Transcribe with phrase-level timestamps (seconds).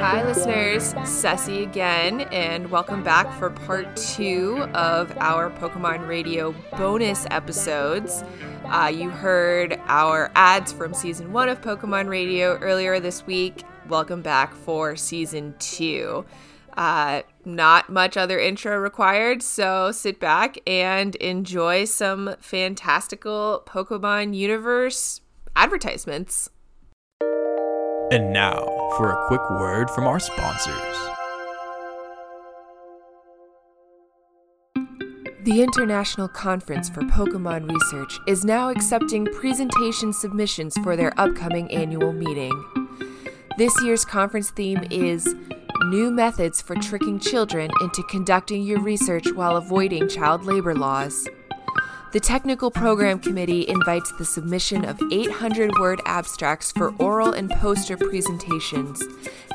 [0.00, 0.94] Hi, listeners.
[1.04, 8.22] Ceci again, and welcome back for part two of our Pokemon Radio bonus episodes.
[8.66, 13.64] Uh, you heard our ads from season one of Pokemon Radio earlier this week.
[13.88, 16.24] Welcome back for season two.
[16.76, 25.20] Uh, not much other intro required, so sit back and enjoy some fantastical Pokemon universe
[25.56, 26.50] advertisements.
[28.10, 28.64] And now
[28.96, 30.96] for a quick word from our sponsors.
[35.44, 42.14] The International Conference for Pokemon Research is now accepting presentation submissions for their upcoming annual
[42.14, 42.50] meeting.
[43.58, 45.34] This year's conference theme is
[45.82, 51.28] New Methods for Tricking Children into Conducting Your Research While Avoiding Child Labor Laws.
[52.12, 57.96] The Technical Program Committee invites the submission of 800 word abstracts for oral and poster
[57.96, 59.02] presentations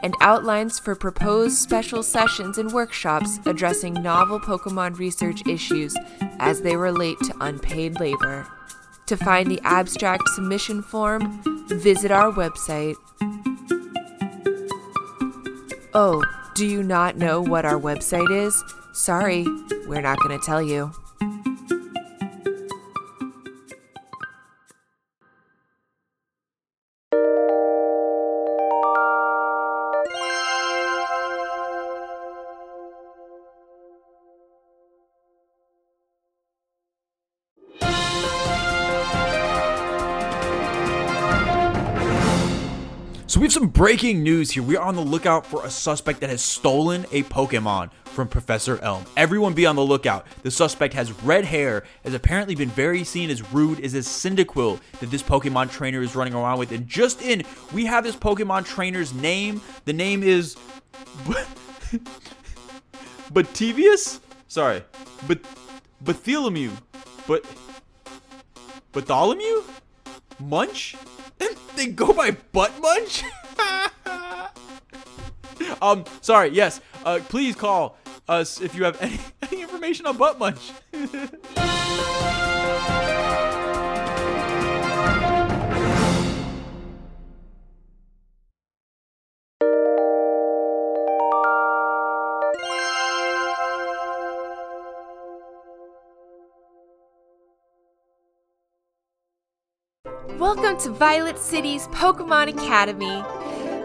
[0.04, 5.96] and outlines for proposed special sessions and workshops addressing novel Pokemon research issues
[6.40, 8.46] as they relate to unpaid labor.
[9.08, 12.96] To find the abstract submission form, visit our website.
[16.02, 18.64] Oh, do you not know what our website is?
[18.94, 19.46] Sorry,
[19.86, 20.94] we're not going to tell you.
[43.80, 44.62] Breaking news here.
[44.62, 48.78] We are on the lookout for a suspect that has stolen a Pokemon from Professor
[48.80, 49.06] Elm.
[49.16, 50.28] Everyone be on the lookout.
[50.44, 54.82] The suspect has red hair, has apparently been very seen as rude as a Cyndaquil
[55.00, 56.74] that this Pokemon trainer is running around with.
[56.74, 59.62] And just in, we have this Pokemon trainer's name.
[59.86, 60.58] The name is
[63.32, 64.20] Bativius?
[64.50, 64.84] Sorry.
[65.26, 65.40] But
[66.02, 66.72] Bartholomew.
[67.26, 67.46] But
[68.92, 69.64] Bartholomew?
[70.38, 70.98] Munch?
[71.80, 73.24] They go by butt munch?
[75.82, 76.82] um, sorry, yes.
[77.06, 79.20] Uh, please call us if you have any,
[79.52, 80.72] any information on butt munch.
[100.28, 103.24] Welcome to Violet City's Pokemon Academy.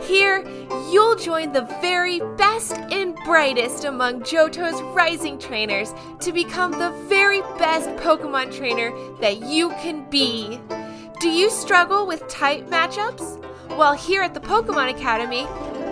[0.04, 0.44] Here,
[0.90, 7.40] you'll join the very best and brightest among Johto's rising trainers to become the very
[7.58, 10.60] best Pokemon trainer that you can be.
[11.20, 13.40] Do you struggle with type matchups?
[13.76, 15.46] Well, here at the Pokemon Academy,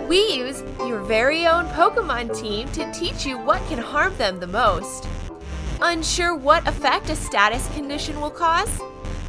[0.07, 4.47] we use your very own Pokemon team to teach you what can harm them the
[4.47, 5.07] most.
[5.81, 8.81] Unsure what effect a status condition will cause?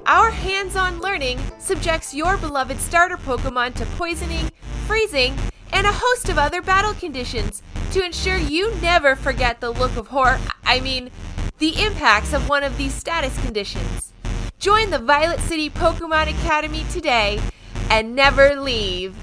[0.07, 4.51] Our hands on learning subjects your beloved starter Pokemon to poisoning,
[4.87, 5.35] freezing,
[5.73, 10.09] and a host of other battle conditions to ensure you never forget the look of
[10.09, 11.11] horror, I mean,
[11.57, 14.13] the impacts of one of these status conditions.
[14.59, 17.41] Join the Violet City Pokemon Academy today
[17.89, 19.17] and never leave.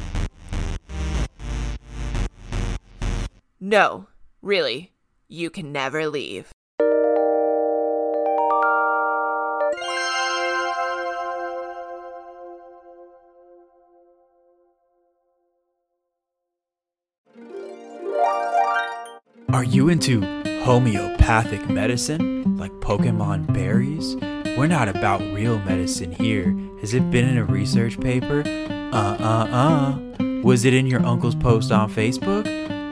[3.59, 4.07] No,
[4.41, 4.93] really,
[5.27, 6.51] you can never leave.
[19.81, 20.21] You into
[20.63, 24.15] homeopathic medicine, like Pokemon berries?
[24.55, 26.55] We're not about real medicine here.
[26.81, 28.43] Has it been in a research paper?
[28.93, 29.99] Uh uh uh.
[30.43, 32.45] Was it in your uncle's post on Facebook?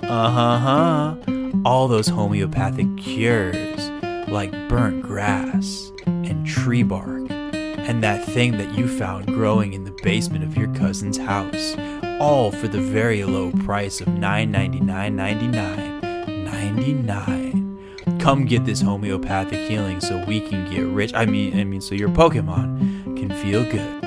[0.04, 1.16] Uh huh huh.
[1.64, 3.92] All those homeopathic cures,
[4.28, 9.96] like burnt grass and tree bark, and that thing that you found growing in the
[10.02, 11.76] basement of your cousin's house,
[12.20, 15.89] all for the very low price of $9.99.99.
[16.72, 18.18] 99.
[18.20, 21.14] Come get this homeopathic healing so we can get rich.
[21.14, 23.99] I mean, I mean so your Pokemon can feel good.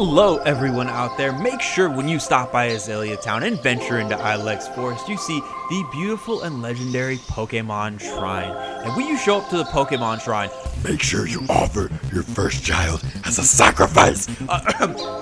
[0.00, 1.36] Hello, everyone out there.
[1.36, 5.40] Make sure when you stop by Azalea Town and venture into Ilex Forest, you see
[5.40, 8.52] the beautiful and legendary Pokemon Shrine.
[8.84, 10.50] And when you show up to the Pokemon Shrine,
[10.84, 14.28] Make sure you offer your first child as a sacrifice.
[14.48, 14.60] uh,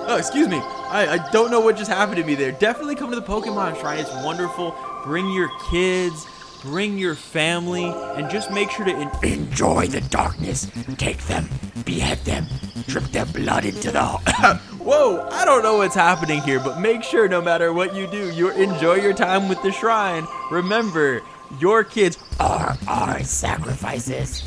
[0.07, 2.51] oh, excuse me, I, I don't know what just happened to me there.
[2.51, 3.97] Definitely come to the Pokemon Shrine.
[3.97, 4.75] It's wonderful.
[5.03, 6.27] Bring your kids,
[6.61, 8.91] bring your family, and just make sure to.
[8.91, 10.69] En- Enjoy the darkness.
[10.97, 11.49] Take them,
[11.85, 12.45] behead them,
[12.87, 14.03] drip their blood into the.
[14.79, 18.31] Whoa, I don't know what's happening here, but make sure no matter what you do,
[18.31, 20.25] you enjoy your time with the shrine.
[20.49, 21.21] Remember,
[21.59, 24.43] your kids are our sacrifices.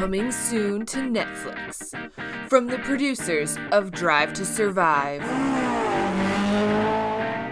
[0.00, 1.92] Coming soon to Netflix.
[2.48, 5.20] From the producers of Drive to Survive.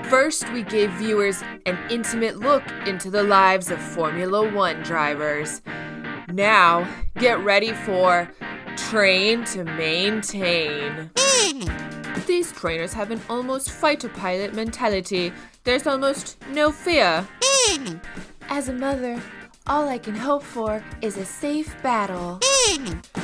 [0.06, 5.60] First, we gave viewers an intimate look into the lives of Formula One drivers.
[6.32, 8.32] Now, get ready for
[8.78, 11.10] Train to Maintain.
[12.26, 15.34] These trainers have an almost fighter pilot mentality.
[15.64, 17.28] There's almost no fear.
[18.48, 19.22] As a mother,
[19.68, 22.40] all I can hope for is a safe battle.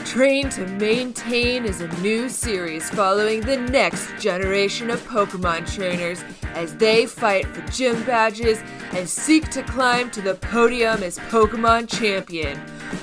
[0.05, 6.23] Train to Maintain is a new series following the next generation of Pokemon trainers
[6.55, 8.61] as they fight for gym badges
[8.93, 12.61] and seek to climb to the podium as Pokemon champion,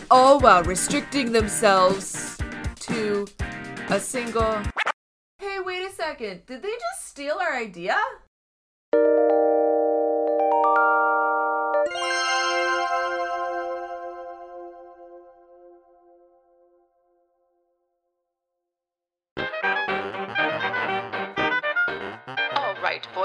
[0.09, 2.38] all while restricting themselves
[2.75, 3.27] to
[3.89, 4.57] a single.
[5.39, 6.45] Hey, wait a second.
[6.45, 7.97] Did they just steal our idea?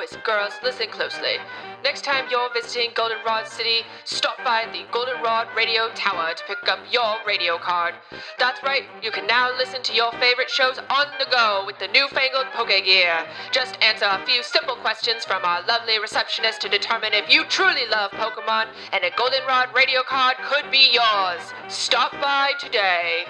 [0.06, 1.36] Boys girls, listen closely.
[1.82, 6.80] Next time you're visiting Goldenrod City, stop by the Goldenrod Radio Tower to pick up
[6.90, 7.94] your radio card.
[8.38, 11.88] That's right, you can now listen to your favorite shows on the go with the
[11.88, 13.26] newfangled Poke Gear.
[13.52, 17.86] Just answer a few simple questions from our lovely receptionist to determine if you truly
[17.90, 21.52] love Pokemon, and a Goldenrod radio card could be yours.
[21.68, 23.26] Stop by today.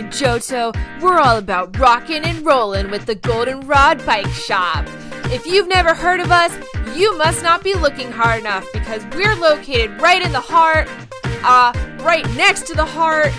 [0.00, 4.86] In Johto, we're all about rockin' and rollin' with the Goldenrod Bike Shop.
[5.26, 6.56] If you've never heard of us,
[6.96, 10.88] you must not be looking hard enough because we're located right in the heart,
[11.44, 13.30] uh, right next to the heart,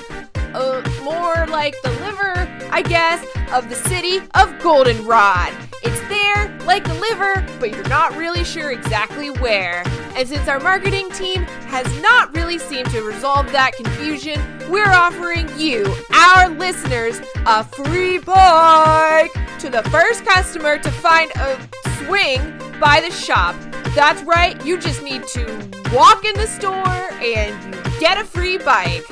[0.53, 5.51] uh, more like the liver, I guess, of the city of Goldenrod.
[5.81, 9.83] It's there, like the liver, but you're not really sure exactly where.
[10.15, 15.49] And since our marketing team has not really seemed to resolve that confusion, we're offering
[15.57, 21.59] you, our listeners, a free bike to the first customer to find a
[21.97, 22.39] swing
[22.79, 23.55] by the shop.
[23.95, 25.45] That's right, you just need to
[25.93, 29.05] walk in the store and get a free bike.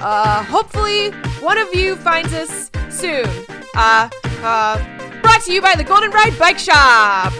[0.00, 1.10] Uh, hopefully,
[1.40, 3.26] one of you finds us soon.
[3.74, 4.08] Uh,
[4.42, 7.32] uh, brought to you by the Goldenrod Bike Shop.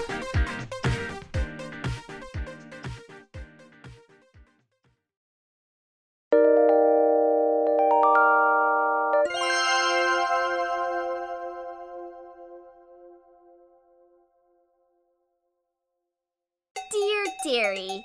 [17.44, 17.78] Dairy.
[17.86, 18.04] Hee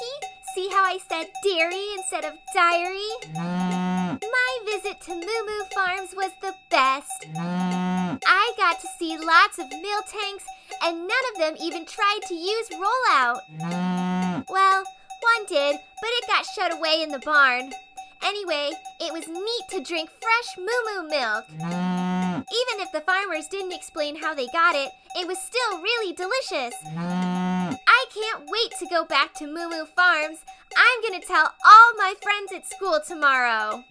[0.00, 0.28] hee.
[0.54, 3.10] See how I said dairy instead of diary?
[3.34, 4.22] Mm.
[4.22, 7.26] My visit to Moo Moo Farms was the best.
[7.34, 8.22] Mm.
[8.24, 10.44] I got to see lots of Miltanks,
[10.82, 13.40] and none of them even tried to use rollout.
[13.60, 14.48] Mm.
[14.48, 14.84] Well,
[15.20, 17.72] one did, but it got shut away in the barn.
[18.24, 21.44] Anyway, it was neat to drink fresh Moo Moo milk.
[21.50, 26.74] Even if the farmers didn't explain how they got it, it was still really delicious.
[28.36, 30.38] Can't wait to go back to Moo Farms.
[30.76, 33.82] I'm gonna tell all my friends at school tomorrow.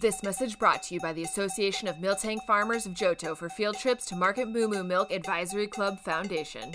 [0.00, 3.78] This message brought to you by the Association of Miltank Farmers of Johto for field
[3.78, 6.72] trips to Market Moo Milk Advisory Club Foundation.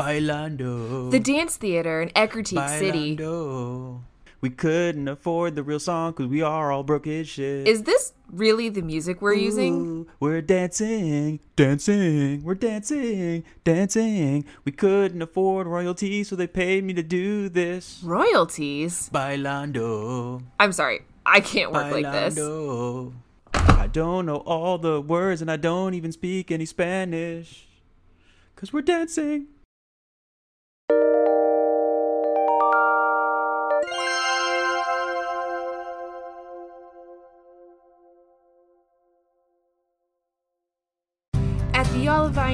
[0.00, 1.10] Bailando.
[1.10, 3.18] The dance theater in Ecruteak City.
[4.40, 7.68] We couldn't afford the real song because we are all broke as shit.
[7.68, 10.06] Is this really the music we're using?
[10.18, 14.46] We're dancing, dancing, we're dancing, dancing.
[14.64, 18.00] We couldn't afford royalties, so they paid me to do this.
[18.02, 19.10] Royalties?
[19.12, 22.36] Bailando, I'm sorry, I can't work like this.
[22.38, 23.12] bailando.
[23.52, 27.66] I don't know all the words, and I don't even speak any Spanish.
[28.56, 29.48] Cause we're dancing.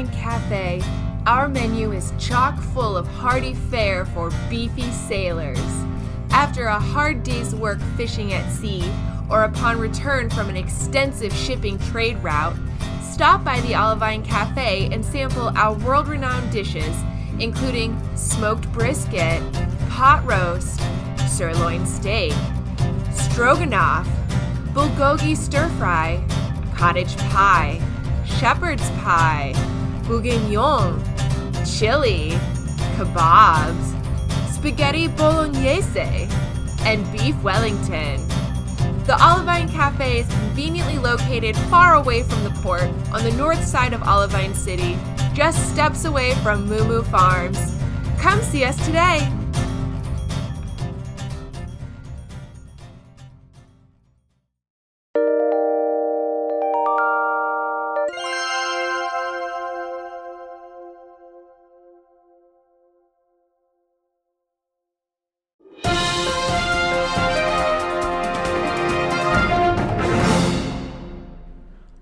[0.05, 0.83] Cafe,
[1.26, 5.59] our menu is chock full of hearty fare for beefy sailors.
[6.31, 8.85] After a hard day's work fishing at sea,
[9.31, 12.55] or upon return from an extensive shipping trade route,
[13.03, 16.95] stop by the Olivine Cafe and sample our world renowned dishes,
[17.41, 19.43] including smoked brisket,
[19.88, 20.79] pot roast,
[21.26, 22.35] sirloin steak,
[23.12, 24.07] stroganoff,
[24.75, 26.23] bulgogi stir fry,
[26.75, 27.81] cottage pie,
[28.26, 29.55] shepherd's pie,
[30.06, 31.02] bourguignon,
[31.64, 32.30] chili,
[32.96, 36.28] kebabs, spaghetti bolognese,
[36.80, 38.26] and beef Wellington.
[39.06, 43.92] The Olivine Cafe is conveniently located far away from the port on the north side
[43.92, 44.96] of Olivine City,
[45.34, 47.58] just steps away from Moo Moo Farms.
[48.18, 49.30] Come see us today.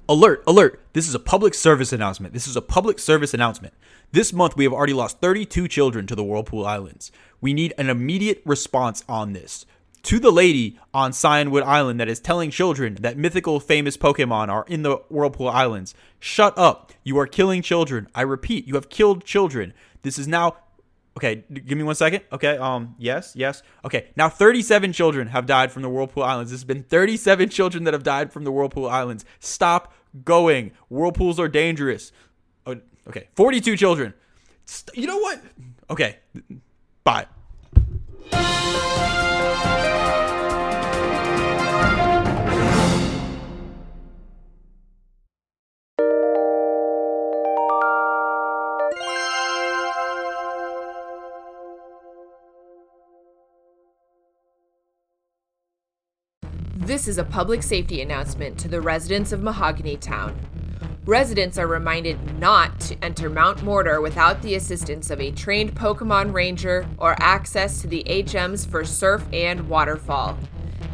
[0.06, 0.82] Alert, alert.
[0.92, 2.34] This is a public service announcement.
[2.34, 3.72] This is a public service announcement.
[4.12, 7.10] This month, we have already lost 32 children to the Whirlpool Islands.
[7.40, 9.64] We need an immediate response on this.
[10.02, 14.66] To the lady on Cianwood Island that is telling children that mythical famous Pokemon are
[14.68, 16.92] in the Whirlpool Islands, shut up.
[17.02, 18.06] You are killing children.
[18.14, 19.72] I repeat, you have killed children.
[20.02, 20.56] This is now
[21.16, 22.24] Okay, give me one second.
[22.32, 23.62] Okay, um, yes, yes.
[23.84, 26.50] Okay, now 37 children have died from the Whirlpool Islands.
[26.50, 29.24] This has been 37 children that have died from the Whirlpool Islands.
[29.38, 29.94] Stop
[30.24, 30.72] going.
[30.88, 32.10] Whirlpools are dangerous.
[32.66, 34.12] Oh, okay, 42 children.
[34.94, 35.40] You know what?
[35.88, 36.18] Okay,
[37.04, 37.26] bye.
[56.94, 60.38] This is a public safety announcement to the residents of Mahogany Town.
[61.04, 66.32] Residents are reminded not to enter Mount Mortar without the assistance of a trained Pokemon
[66.32, 70.38] Ranger or access to the HMs for Surf and Waterfall.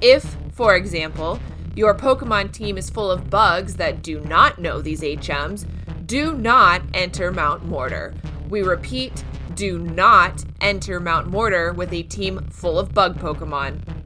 [0.01, 1.39] If, for example,
[1.77, 5.67] your Pokemon team is full of bugs that do not know these HMs,
[6.07, 8.15] do not enter Mount Mortar.
[8.49, 9.23] We repeat,
[9.55, 14.00] do not enter Mount Mortar with a team full of bug Pokemon.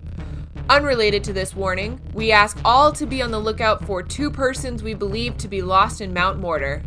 [0.71, 4.83] Unrelated to this warning, we ask all to be on the lookout for two persons
[4.83, 6.83] we believe to be lost in Mount Mortar.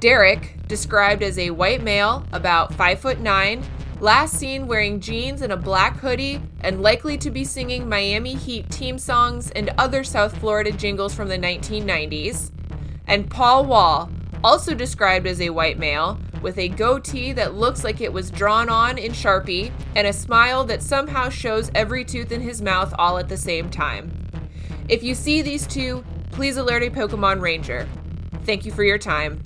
[0.00, 3.64] Derek, described as a white male, about 5 foot 9,
[4.00, 8.68] last seen wearing jeans and a black hoodie and likely to be singing Miami Heat
[8.70, 12.50] team songs and other South Florida jingles from the 1990s.
[13.06, 14.10] And Paul Wall,
[14.46, 18.68] also described as a white male, with a goatee that looks like it was drawn
[18.68, 23.18] on in Sharpie and a smile that somehow shows every tooth in his mouth all
[23.18, 24.12] at the same time.
[24.88, 27.88] If you see these two, please alert a Pokemon Ranger.
[28.44, 29.42] Thank you for your time.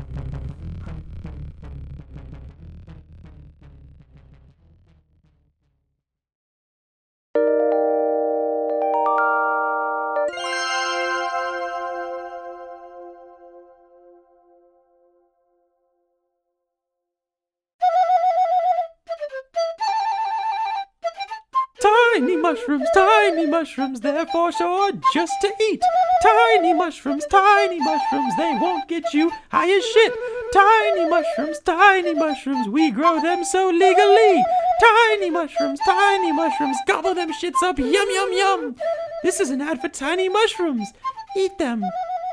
[22.50, 25.80] Mushrooms, tiny mushrooms, they're for sure just to eat.
[26.20, 30.12] Tiny mushrooms, tiny mushrooms, they won't get you high as shit.
[30.52, 34.44] Tiny mushrooms, tiny mushrooms, we grow them so legally.
[34.80, 38.76] Tiny mushrooms, tiny mushrooms, gobble them shits up, yum yum yum.
[39.22, 40.88] This is an ad for tiny mushrooms.
[41.36, 41.84] Eat them,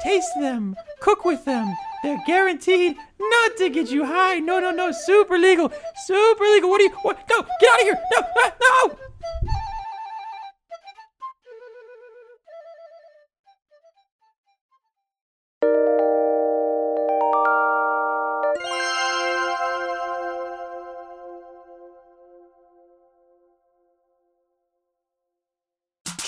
[0.02, 1.76] taste them, cook with them.
[2.02, 4.40] They're guaranteed not to get you high.
[4.40, 5.72] No, no, no, super legal,
[6.08, 6.72] super legal.
[6.72, 6.92] What are you?
[7.04, 7.20] What?
[7.30, 8.00] No, get out of here!
[8.16, 9.07] No, ah, no!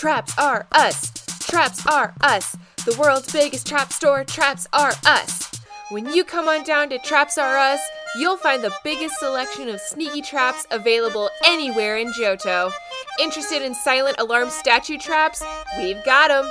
[0.09, 1.11] Traps are us.
[1.51, 2.57] Traps are us.
[2.83, 5.51] The world's biggest trap store, Traps are Us.
[5.91, 7.79] When you come on down to Traps are Us,
[8.17, 12.71] you'll find the biggest selection of sneaky traps available anywhere in Johto.
[13.19, 15.43] Interested in silent alarm statue traps?
[15.77, 16.49] We've got 'em.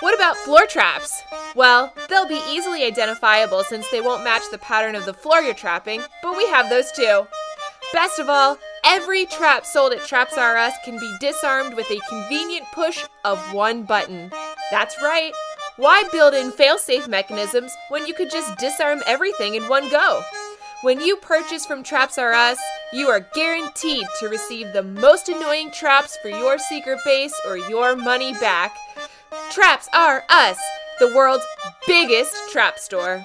[0.00, 1.22] What about floor traps?
[1.54, 5.54] Well, they'll be easily identifiable since they won't match the pattern of the floor you're
[5.54, 7.26] trapping, but we have those too.
[7.94, 12.00] Best of all, every trap sold at Traps R Us can be disarmed with a
[12.08, 14.30] convenient push of one button.
[14.70, 15.32] That's right.
[15.76, 20.22] Why build in fail-safe mechanisms when you could just disarm everything in one go?
[20.82, 22.58] When you purchase from Traps R Us,
[22.92, 27.96] you are guaranteed to receive the most annoying traps for your secret base or your
[27.96, 28.74] money back.
[29.50, 30.58] Traps R Us,
[30.98, 31.44] the world's
[31.86, 33.24] biggest trap store.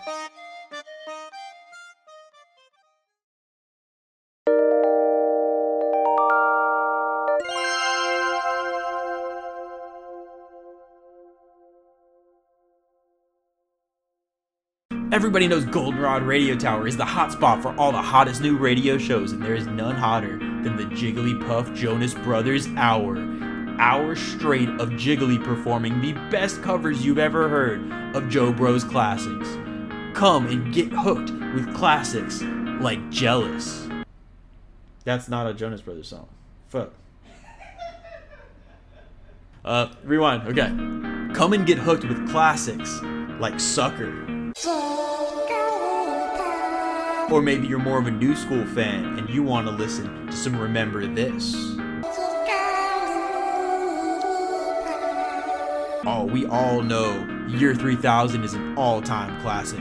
[15.16, 19.32] Everybody knows Goldenrod Radio Tower is the hotspot for all the hottest new radio shows,
[19.32, 23.16] and there is none hotter than the Jigglypuff Jonas Brothers Hour.
[23.80, 29.48] Hour straight of Jiggly performing the best covers you've ever heard of Joe Bros classics.
[30.14, 32.42] Come and get hooked with classics
[32.82, 33.88] like Jealous.
[35.06, 36.28] That's not a Jonas Brothers song.
[36.68, 36.92] Fuck.
[39.64, 40.46] Uh, rewind.
[40.50, 40.68] Okay.
[41.34, 43.00] Come and get hooked with classics
[43.40, 44.35] like Sucker.
[47.30, 50.32] Or maybe you're more of a new school fan and you want to listen to
[50.32, 51.54] some Remember This.
[56.08, 59.80] Oh, we all know Year 3000 is an all time classic.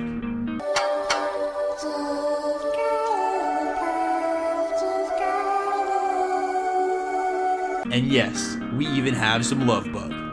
[7.92, 10.23] And yes, we even have some Love Bug.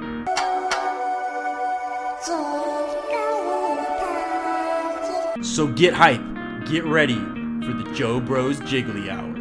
[5.42, 6.22] So get hype,
[6.66, 9.32] get ready for the Joe Bros Jiggly Hour.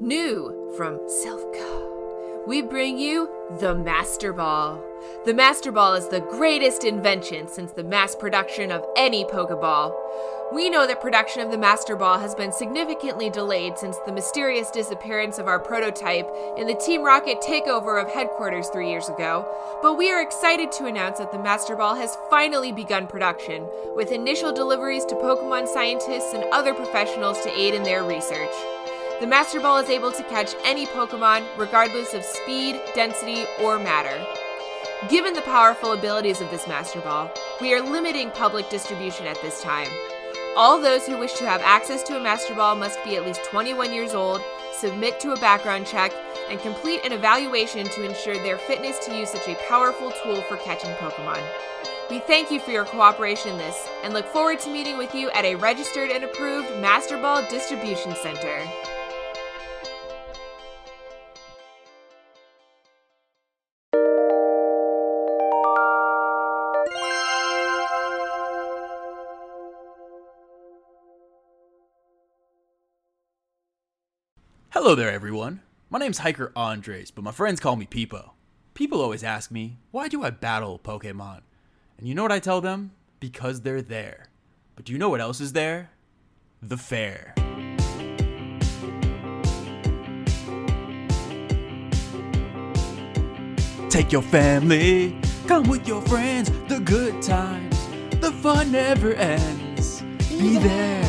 [0.00, 1.41] New from Silph
[2.52, 4.78] we bring you the Master Ball.
[5.24, 9.96] The Master Ball is the greatest invention since the mass production of any Pokeball.
[10.52, 14.70] We know that production of the Master Ball has been significantly delayed since the mysterious
[14.70, 19.48] disappearance of our prototype in the Team Rocket takeover of headquarters three years ago,
[19.80, 24.12] but we are excited to announce that the Master Ball has finally begun production, with
[24.12, 28.52] initial deliveries to Pokemon scientists and other professionals to aid in their research.
[29.22, 34.20] The Master Ball is able to catch any Pokemon, regardless of speed, density, or matter.
[35.08, 37.30] Given the powerful abilities of this Master Ball,
[37.60, 39.86] we are limiting public distribution at this time.
[40.56, 43.44] All those who wish to have access to a Master Ball must be at least
[43.44, 46.12] 21 years old, submit to a background check,
[46.50, 50.56] and complete an evaluation to ensure their fitness to use such a powerful tool for
[50.56, 51.40] catching Pokemon.
[52.10, 55.30] We thank you for your cooperation in this and look forward to meeting with you
[55.30, 58.68] at a registered and approved Master Ball Distribution Center.
[74.82, 75.60] Hello there, everyone.
[75.90, 78.30] My name's Hiker Andres, but my friends call me Peepo.
[78.74, 81.42] People always ask me, why do I battle Pokemon?
[81.98, 82.90] And you know what I tell them?
[83.20, 84.26] Because they're there.
[84.74, 85.92] But do you know what else is there?
[86.60, 87.32] The fair.
[93.88, 95.16] Take your family,
[95.46, 97.86] come with your friends, the good times,
[98.18, 100.02] the fun never ends.
[100.28, 101.01] Be there.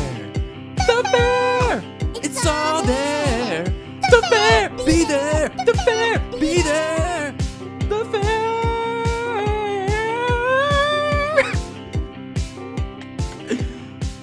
[5.04, 5.48] Be there!
[5.50, 6.18] The fair!
[6.40, 7.34] Be there!
[7.90, 8.22] The fair!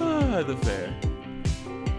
[0.00, 0.92] ah, the fair.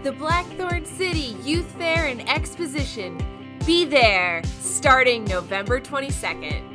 [0.02, 3.16] The Blackthorn City Youth Fair and Exposition.
[3.64, 6.73] Be there starting November 22nd.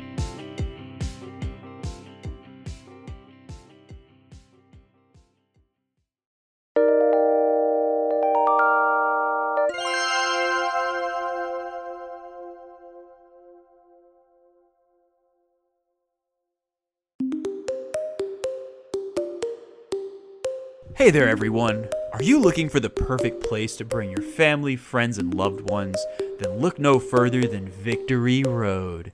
[20.96, 21.88] Hey there, everyone.
[22.12, 25.96] Are you looking for the perfect place to bring your family, friends, and loved ones?
[26.38, 29.12] then look no further than Victory Road.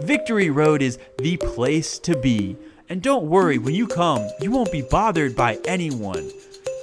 [0.00, 2.56] Victory Road is the place to be.
[2.88, 6.30] And don't worry, when you come, you won't be bothered by anyone.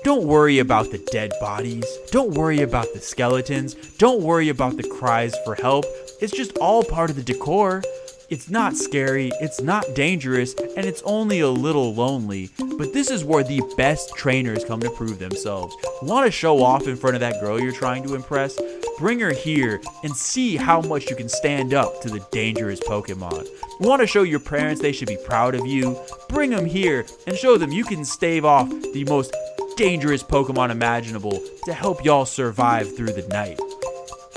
[0.03, 1.85] Don't worry about the dead bodies.
[2.11, 3.75] Don't worry about the skeletons.
[3.97, 5.85] Don't worry about the cries for help.
[6.21, 7.83] It's just all part of the decor.
[8.29, 12.51] It's not scary, it's not dangerous, and it's only a little lonely.
[12.77, 15.75] But this is where the best trainers come to prove themselves.
[16.03, 18.59] Want to show off in front of that girl you're trying to impress?
[18.99, 23.47] Bring her here and see how much you can stand up to the dangerous Pokemon.
[23.79, 25.99] Want to show your parents they should be proud of you?
[26.27, 29.35] Bring them here and show them you can stave off the most
[29.75, 33.59] dangerous Pokemon imaginable to help y'all survive through the night.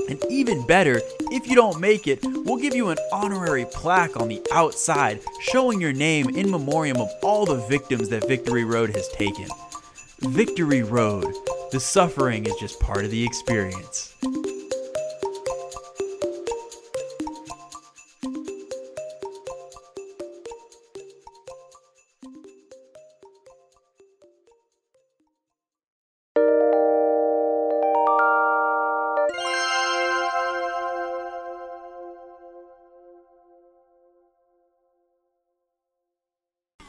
[0.09, 4.27] And even better, if you don't make it, we'll give you an honorary plaque on
[4.27, 9.07] the outside showing your name in memoriam of all the victims that Victory Road has
[9.09, 9.47] taken.
[10.19, 11.33] Victory Road,
[11.71, 14.13] the suffering is just part of the experience.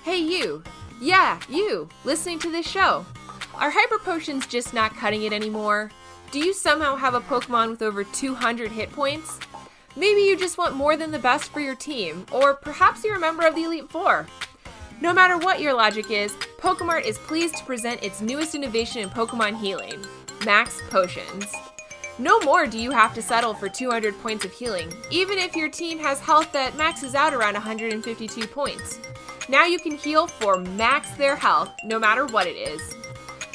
[0.04, 0.62] Hey, you!
[1.00, 1.88] Yeah, you!
[2.04, 3.06] Listening to this show.
[3.54, 5.90] Are Hyper Potions just not cutting it anymore?
[6.30, 9.40] Do you somehow have a Pokemon with over 200 hit points?
[9.96, 13.18] Maybe you just want more than the best for your team, or perhaps you're a
[13.18, 14.26] member of the Elite Four.
[15.00, 19.08] No matter what your logic is, Pokemart is pleased to present its newest innovation in
[19.08, 20.04] Pokemon healing
[20.44, 21.46] Max Potions.
[22.18, 25.70] No more do you have to settle for 200 points of healing, even if your
[25.70, 28.98] team has health that maxes out around 152 points.
[29.48, 32.80] Now you can heal for max their health, no matter what it is.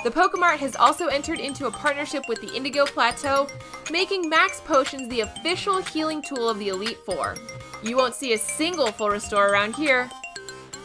[0.03, 3.47] The Pokemart has also entered into a partnership with the Indigo Plateau,
[3.91, 7.35] making Max Potions the official healing tool of the Elite Four.
[7.83, 10.09] You won't see a single full restore around here.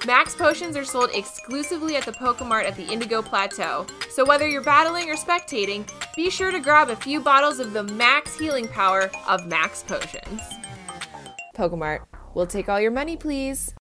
[0.07, 4.63] Max Potions are sold exclusively at the Pokemart at the Indigo Plateau, so whether you're
[4.63, 9.11] battling or spectating, be sure to grab a few bottles of the max healing power
[9.29, 10.41] of Max Potions.
[11.55, 12.01] Pokemart,
[12.35, 13.75] we'll take all your money, please.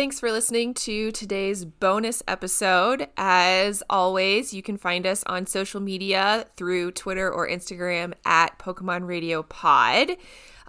[0.00, 3.08] Thanks for listening to today's bonus episode.
[3.18, 9.06] As always, you can find us on social media through Twitter or Instagram at Pokemon
[9.06, 10.16] Radio Pod.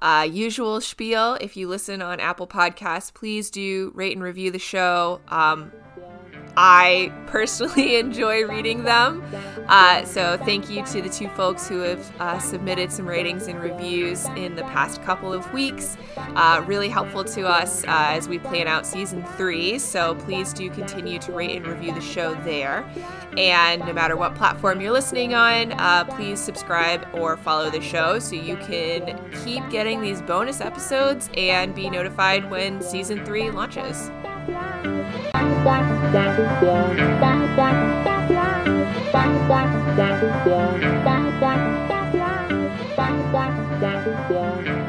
[0.02, 4.60] Uh, usual spiel if you listen on Apple Podcasts, please do rate and review the
[4.60, 5.22] show.
[5.30, 5.72] Um,
[6.58, 9.24] I personally enjoy reading them.
[9.68, 13.62] Uh, so, thank you to the two folks who have uh, submitted some ratings and
[13.62, 15.98] reviews in the past couple of weeks.
[16.18, 19.80] Uh, really helpful to us uh, as we plan out season three.
[19.80, 22.86] So, please do continue to rate and review the show there.
[23.38, 28.20] And no matter what platform you're listening on, uh, please subscribe or follow the show
[28.20, 34.12] so you can keep getting these bonus episodes and be notified when season three launches.
[44.32, 44.81] You.